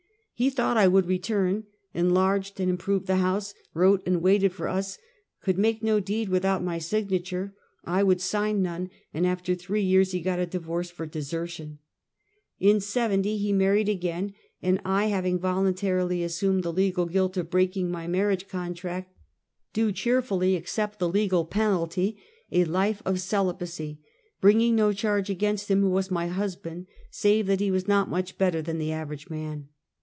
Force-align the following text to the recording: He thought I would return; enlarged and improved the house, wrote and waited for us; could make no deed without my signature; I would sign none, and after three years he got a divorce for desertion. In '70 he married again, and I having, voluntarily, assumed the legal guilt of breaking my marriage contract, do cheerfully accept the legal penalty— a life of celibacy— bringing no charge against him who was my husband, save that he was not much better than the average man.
He 0.33 0.49
thought 0.49 0.75
I 0.75 0.87
would 0.87 1.05
return; 1.05 1.65
enlarged 1.93 2.59
and 2.59 2.67
improved 2.67 3.05
the 3.05 3.17
house, 3.17 3.53
wrote 3.75 4.01
and 4.07 4.23
waited 4.23 4.53
for 4.53 4.67
us; 4.67 4.97
could 5.39 5.55
make 5.59 5.83
no 5.83 5.99
deed 5.99 6.29
without 6.29 6.63
my 6.63 6.79
signature; 6.79 7.53
I 7.85 8.01
would 8.01 8.19
sign 8.19 8.63
none, 8.63 8.89
and 9.13 9.27
after 9.27 9.53
three 9.53 9.83
years 9.83 10.13
he 10.13 10.19
got 10.19 10.39
a 10.39 10.47
divorce 10.47 10.89
for 10.89 11.05
desertion. 11.05 11.77
In 12.59 12.79
'70 12.81 13.37
he 13.37 13.53
married 13.53 13.87
again, 13.87 14.33
and 14.63 14.81
I 14.83 15.09
having, 15.09 15.37
voluntarily, 15.37 16.23
assumed 16.23 16.63
the 16.63 16.73
legal 16.73 17.05
guilt 17.05 17.37
of 17.37 17.51
breaking 17.51 17.91
my 17.91 18.07
marriage 18.07 18.47
contract, 18.47 19.13
do 19.73 19.91
cheerfully 19.91 20.55
accept 20.55 20.97
the 20.97 21.07
legal 21.07 21.45
penalty— 21.45 22.17
a 22.51 22.65
life 22.65 23.03
of 23.05 23.19
celibacy— 23.21 23.99
bringing 24.41 24.75
no 24.75 24.91
charge 24.91 25.29
against 25.29 25.69
him 25.69 25.81
who 25.81 25.91
was 25.91 26.09
my 26.09 26.25
husband, 26.25 26.87
save 27.11 27.45
that 27.45 27.59
he 27.59 27.69
was 27.69 27.87
not 27.87 28.09
much 28.09 28.39
better 28.39 28.63
than 28.63 28.79
the 28.79 28.91
average 28.91 29.29
man. 29.29 29.67